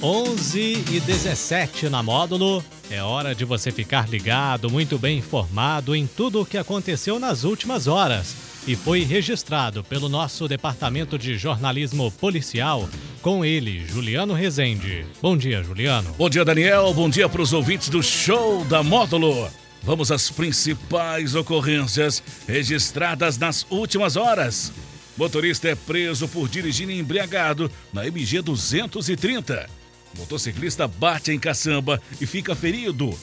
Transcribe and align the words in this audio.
11 0.00 0.84
e 0.92 1.00
17 1.00 1.88
na 1.88 2.02
módulo. 2.02 2.64
É 2.88 3.02
hora 3.02 3.34
de 3.34 3.44
você 3.44 3.72
ficar 3.72 4.08
ligado, 4.08 4.70
muito 4.70 4.96
bem 4.96 5.18
informado 5.18 5.94
em 5.94 6.06
tudo 6.06 6.40
o 6.40 6.46
que 6.46 6.56
aconteceu 6.56 7.18
nas 7.18 7.42
últimas 7.42 7.88
horas 7.88 8.36
e 8.66 8.76
foi 8.76 9.02
registrado 9.02 9.82
pelo 9.82 10.08
nosso 10.08 10.46
departamento 10.46 11.18
de 11.18 11.36
jornalismo 11.36 12.12
policial 12.12 12.88
com 13.20 13.44
ele, 13.44 13.84
Juliano 13.86 14.34
Rezende. 14.34 15.04
Bom 15.20 15.36
dia, 15.36 15.62
Juliano. 15.64 16.14
Bom 16.16 16.30
dia, 16.30 16.44
Daniel. 16.44 16.94
Bom 16.94 17.10
dia 17.10 17.28
para 17.28 17.42
os 17.42 17.52
ouvintes 17.52 17.88
do 17.88 18.02
show 18.02 18.64
da 18.66 18.82
módulo. 18.82 19.50
Vamos 19.82 20.12
às 20.12 20.30
principais 20.30 21.34
ocorrências 21.34 22.22
registradas 22.46 23.36
nas 23.36 23.66
últimas 23.68 24.16
horas. 24.16 24.72
Motorista 25.16 25.68
é 25.68 25.74
preso 25.74 26.28
por 26.28 26.48
dirigir 26.48 26.88
embriagado 26.88 27.68
na 27.92 28.06
MG 28.06 28.42
230. 28.42 29.77
Motociclista 30.16 30.88
bate 30.88 31.32
em 31.32 31.38
caçamba 31.38 32.00
e 32.20 32.26
fica 32.26 32.54
ferido. 32.54 33.16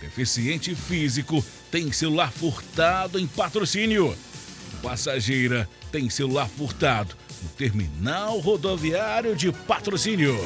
Deficiente 0.00 0.74
físico 0.74 1.44
tem 1.70 1.90
celular 1.90 2.30
furtado 2.30 3.18
em 3.18 3.26
patrocínio. 3.26 4.16
Passageira 4.82 5.68
tem 5.90 6.10
celular 6.10 6.48
furtado 6.48 7.16
no 7.42 7.48
terminal 7.50 8.38
rodoviário 8.38 9.34
de 9.34 9.50
patrocínio. 9.50 10.36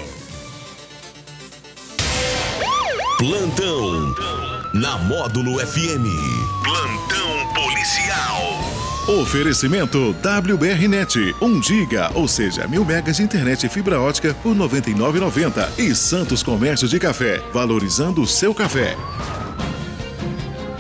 Plantão 3.19 4.15
na 4.73 4.97
Módulo 4.99 5.59
FM. 5.59 6.07
Plantão. 6.65 7.20
Oferecimento 9.09 10.15
WBRnet, 10.23 11.35
1 11.41 11.63
giga, 11.63 12.11
ou 12.15 12.29
seja, 12.29 12.69
mil 12.69 12.85
megas 12.85 13.17
de 13.17 13.23
internet 13.23 13.65
e 13.65 13.69
fibra 13.69 13.99
ótica 13.99 14.35
por 14.35 14.53
R$ 14.53 14.59
99,90. 14.59 15.79
E 15.79 15.95
Santos 15.95 16.43
Comércio 16.43 16.87
de 16.87 16.99
Café, 16.99 17.41
valorizando 17.53 18.21
o 18.21 18.27
seu 18.27 18.55
café. 18.55 18.97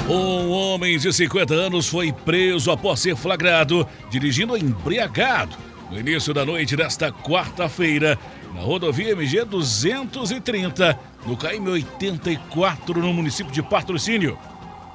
Um 0.06 0.50
homem 0.50 0.98
de 0.98 1.12
50 1.12 1.54
anos 1.54 1.88
foi 1.88 2.12
preso 2.12 2.70
após 2.70 3.00
ser 3.00 3.16
flagrado 3.16 3.88
dirigindo 4.10 4.56
embriagado 4.56 5.56
no 5.90 5.98
início 5.98 6.34
da 6.34 6.44
noite 6.44 6.76
desta 6.76 7.10
quarta-feira 7.10 8.18
na 8.54 8.60
rodovia 8.60 9.12
MG 9.12 9.44
230, 9.44 10.98
no 11.26 11.36
KM 11.36 11.68
84, 11.70 13.00
no 13.00 13.12
município 13.14 13.52
de 13.52 13.62
Patrocínio. 13.62 14.38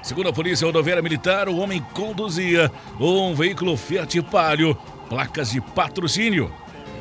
Segundo 0.05 0.29
a 0.29 0.33
Polícia 0.33 0.65
Rodoviária 0.67 1.01
Militar, 1.01 1.49
o 1.49 1.57
homem 1.57 1.83
conduzia 1.91 2.71
um 2.99 3.33
veículo 3.33 3.75
Fiat 3.75 4.21
Palio, 4.21 4.77
placas 5.09 5.49
de 5.49 5.59
patrocínio. 5.59 6.53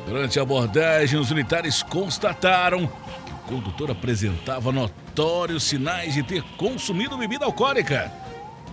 Durante 0.07 0.39
a 0.39 0.41
abordagem, 0.41 1.19
os 1.19 1.29
militares 1.29 1.83
constataram 1.83 2.89
que 3.23 3.31
o 3.31 3.37
condutor 3.47 3.91
apresentava 3.91 4.71
notórios 4.71 5.65
sinais 5.65 6.15
de 6.15 6.23
ter 6.23 6.41
consumido 6.57 7.15
bebida 7.15 7.45
alcoólica. 7.45 8.11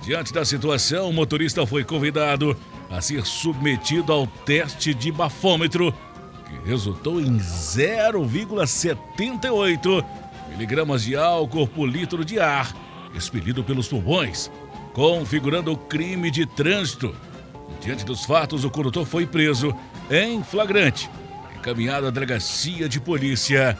Diante 0.01 0.33
da 0.33 0.47
situação, 0.47 1.11
o 1.11 1.13
motorista 1.13 1.67
foi 1.67 1.85
convidado 1.85 2.57
a 2.91 3.03
ser 3.03 3.27
submetido 3.27 4.15
ao 4.15 4.27
teste 4.27 4.95
de 4.95 5.13
bafômetro, 5.13 5.93
que 6.47 6.57
resultou 6.67 7.21
em 7.21 7.37
0,78 7.37 10.03
miligramas 10.49 11.03
de 11.03 11.17
álcool 11.17 11.69
por 11.69 11.85
litro 11.85 12.25
de 12.25 12.41
ar 12.41 12.73
expelido 13.15 13.63
pelos 13.63 13.89
pulmões, 13.89 14.51
configurando 14.93 15.73
o 15.73 15.77
crime 15.77 16.31
de 16.31 16.47
trânsito. 16.47 17.15
Diante 17.81 18.05
dos 18.05 18.25
fatos, 18.25 18.65
o 18.65 18.71
condutor 18.71 19.07
foi 19.07 19.27
preso 19.27 19.75
em 20.11 20.43
flagrante, 20.43 21.11
encaminhado 21.57 22.07
à 22.07 22.11
delegacia 22.11 22.89
de 22.89 23.01
polícia 23.01 23.77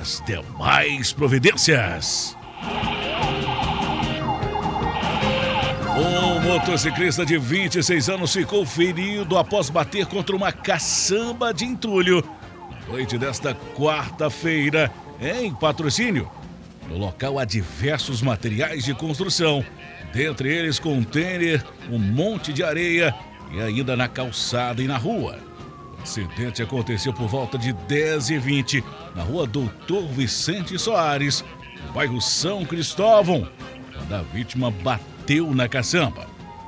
as 0.00 0.22
demais 0.24 1.12
providências. 1.12 2.36
Um 5.96 6.40
motociclista 6.40 7.26
de 7.26 7.36
26 7.36 8.08
anos 8.08 8.32
ficou 8.32 8.64
ferido 8.64 9.36
após 9.36 9.68
bater 9.68 10.06
contra 10.06 10.34
uma 10.34 10.50
caçamba 10.50 11.52
de 11.52 11.66
entulho 11.66 12.24
na 12.70 12.80
noite 12.88 13.18
desta 13.18 13.54
quarta-feira 13.76 14.90
em 15.20 15.52
patrocínio. 15.52 16.30
No 16.90 16.98
local 16.98 17.38
há 17.38 17.44
diversos 17.44 18.20
materiais 18.20 18.84
de 18.84 18.92
construção, 18.92 19.64
dentre 20.12 20.52
eles 20.52 20.80
contêiner, 20.80 21.64
um 21.88 21.98
monte 22.00 22.52
de 22.52 22.64
areia 22.64 23.14
e 23.52 23.60
ainda 23.60 23.96
na 23.96 24.08
calçada 24.08 24.82
e 24.82 24.88
na 24.88 24.96
rua. 24.96 25.38
O 25.96 26.02
acidente 26.02 26.60
aconteceu 26.60 27.12
por 27.12 27.28
volta 27.28 27.56
de 27.56 27.72
10h20 27.72 28.82
na 29.14 29.22
rua 29.22 29.46
Doutor 29.46 30.08
Vicente 30.08 30.76
Soares, 30.80 31.44
no 31.86 31.92
bairro 31.92 32.20
São 32.20 32.64
Cristóvão, 32.64 33.48
quando 33.94 34.12
a 34.12 34.22
vítima 34.22 34.72
bateu 34.72 35.54
na 35.54 35.68
caçamba. 35.68 36.26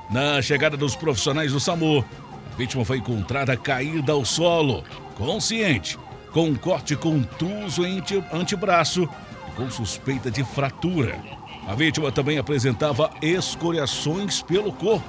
Na 0.09 0.41
chegada 0.41 0.77
dos 0.77 0.95
profissionais 0.95 1.51
do 1.51 1.59
SAMU, 1.59 2.05
a 2.53 2.57
vítima 2.57 2.85
foi 2.85 2.99
encontrada 2.99 3.57
caída 3.57 4.13
ao 4.13 4.25
solo, 4.25 4.85
consciente, 5.17 5.99
com 6.33 6.49
um 6.49 6.55
corte 6.55 6.97
contuso 6.97 7.85
em 7.85 8.03
antebraço 8.33 9.09
com 9.57 9.71
suspeita 9.71 10.31
de 10.31 10.43
fratura. 10.43 11.19
A 11.67 11.75
vítima 11.75 12.11
também 12.11 12.39
apresentava 12.39 13.11
escoriações 13.21 14.43
pelo 14.43 14.73
corpo. 14.73 15.05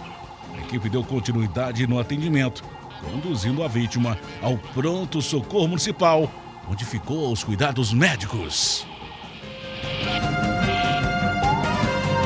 A 0.56 0.60
equipe 0.60 0.90
deu 0.90 1.04
continuidade 1.04 1.88
no 1.88 2.00
atendimento, 2.00 2.64
conduzindo 3.02 3.64
a 3.64 3.68
vítima 3.68 4.18
ao 4.42 4.58
pronto 4.58 5.22
socorro 5.22 5.70
municipal, 5.70 6.30
onde 6.70 6.86
ficou 6.86 7.26
aos 7.26 7.44
cuidados 7.44 7.92
médicos. 7.92 8.86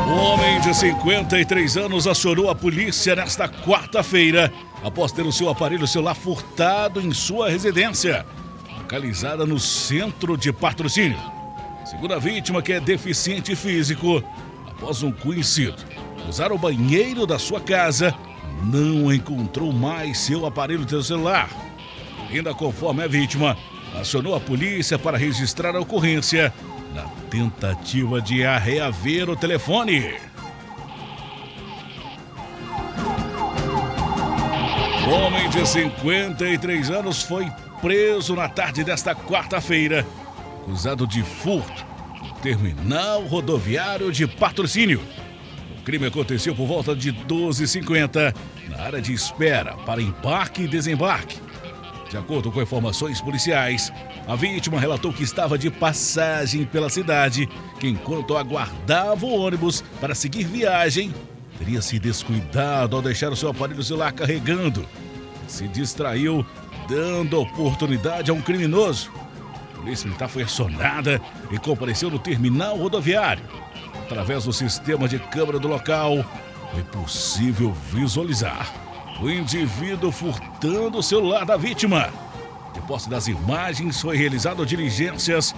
Um 0.07 0.19
homem 0.19 0.59
de 0.61 0.73
53 0.73 1.77
anos 1.77 2.07
acionou 2.07 2.49
a 2.49 2.55
polícia 2.55 3.15
nesta 3.15 3.47
quarta-feira 3.47 4.51
após 4.83 5.11
ter 5.11 5.25
o 5.25 5.31
seu 5.31 5.49
aparelho 5.49 5.87
celular 5.87 6.15
furtado 6.15 6.99
em 6.99 7.11
sua 7.11 7.49
residência, 7.49 8.25
localizada 8.87 9.45
no 9.45 9.59
centro 9.59 10.37
de 10.37 10.53
patrocínio. 10.53 11.19
Segundo 11.83 12.13
a 12.13 12.19
vítima, 12.19 12.61
que 12.61 12.71
é 12.71 12.79
deficiente 12.79 13.53
físico, 13.53 14.23
após 14.65 15.03
um 15.03 15.11
conhecido 15.11 15.75
usar 16.25 16.53
o 16.53 16.57
banheiro 16.57 17.27
da 17.27 17.37
sua 17.37 17.59
casa, 17.59 18.15
não 18.63 19.11
encontrou 19.13 19.73
mais 19.73 20.19
seu 20.19 20.45
aparelho 20.45 20.85
de 20.85 21.03
celular. 21.03 21.49
Ainda 22.29 22.53
conforme 22.53 23.03
a 23.03 23.07
vítima, 23.07 23.57
acionou 23.99 24.33
a 24.33 24.39
polícia 24.39 24.97
para 24.97 25.17
registrar 25.17 25.75
a 25.75 25.81
ocorrência 25.81 26.53
na 26.95 27.03
tentativa 27.29 28.21
de 28.21 28.37
reaver 28.37 29.29
o 29.29 29.35
telefone. 29.35 30.15
O 35.05 35.09
homem 35.09 35.49
de 35.49 35.65
53 35.67 36.89
anos 36.89 37.23
foi 37.23 37.51
preso 37.87 38.35
na 38.35 38.49
tarde 38.49 38.83
desta 38.83 39.15
quarta-feira 39.15 40.05
acusado 40.61 41.07
de 41.07 41.23
furto 41.23 41.85
no 42.21 42.33
terminal 42.41 43.25
rodoviário 43.25 44.11
de 44.11 44.27
patrocínio. 44.27 45.01
O 45.79 45.83
crime 45.83 46.07
aconteceu 46.07 46.53
por 46.53 46.67
volta 46.67 46.93
de 46.93 47.13
12h50 47.13 48.35
na 48.67 48.81
área 48.83 49.01
de 49.01 49.13
espera 49.13 49.73
para 49.85 50.01
embarque 50.01 50.63
e 50.63 50.67
desembarque. 50.67 51.39
De 52.09 52.17
acordo 52.17 52.51
com 52.51 52.61
informações 52.61 53.21
policiais, 53.21 53.89
a 54.27 54.35
vítima 54.35 54.81
relatou 54.81 55.13
que 55.13 55.23
estava 55.23 55.57
de 55.57 55.71
passagem 55.71 56.65
pela 56.65 56.89
cidade, 56.89 57.47
que 57.79 57.87
enquanto 57.87 58.35
aguardava 58.35 59.25
o 59.25 59.39
ônibus 59.39 59.81
para 60.01 60.13
seguir 60.13 60.43
viagem, 60.43 61.15
teria 61.57 61.81
se 61.81 61.97
descuidado 61.99 62.97
ao 62.97 63.01
deixar 63.01 63.31
o 63.31 63.35
seu 63.37 63.47
aparelho 63.47 63.81
celular 63.81 64.12
carregando. 64.12 64.85
Se 65.47 65.65
distraiu, 65.69 66.45
dando 66.88 67.39
oportunidade 67.39 68.31
a 68.31 68.34
um 68.34 68.42
criminoso 68.42 69.12
Polícia 69.88 70.07
Militar 70.07 70.28
foi 70.28 70.44
acionada 70.44 71.22
e 71.50 71.57
compareceu 71.57 72.10
no 72.10 72.19
terminal 72.19 72.75
rodoviário. 72.75 73.45
Através 74.04 74.44
do 74.44 74.51
sistema 74.51 75.07
de 75.07 75.18
câmera 75.18 75.60
do 75.60 75.68
local, 75.69 76.25
foi 76.74 76.84
possível 76.84 77.72
visualizar 77.94 78.74
o 79.22 79.30
indivíduo 79.30 80.12
furtando 80.12 80.98
o 80.98 81.04
celular 81.04 81.45
da 81.45 81.56
vítima. 81.56 82.10
De 82.74 82.81
posse 82.81 83.10
das 83.10 83.30
imagens, 83.30 84.01
foi 84.01 84.18
realizado 84.18 84.66
diligências, 84.66 85.56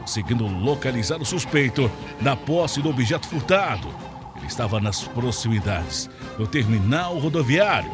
conseguindo 0.00 0.46
localizar 0.46 1.20
o 1.20 1.24
suspeito 1.24 1.90
na 2.20 2.36
posse 2.36 2.82
do 2.82 2.90
objeto 2.90 3.26
furtado. 3.26 3.88
Ele 4.36 4.46
estava 4.46 4.78
nas 4.78 5.04
proximidades 5.04 6.10
do 6.36 6.46
terminal 6.46 7.18
rodoviário. 7.18 7.90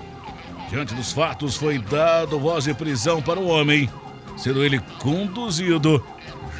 Diante 0.68 0.94
dos 0.94 1.12
fatos, 1.12 1.56
foi 1.56 1.78
dado 1.78 2.38
voz 2.38 2.64
de 2.64 2.74
prisão 2.74 3.22
para 3.22 3.38
o 3.38 3.46
homem 3.46 3.88
sendo 4.36 4.64
ele 4.64 4.78
conduzido 5.00 6.04